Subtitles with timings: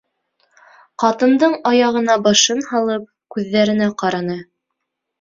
[1.03, 3.09] Ҡатындың аяғына башын һалып,
[3.39, 4.43] күҙҙәренә ҡараны.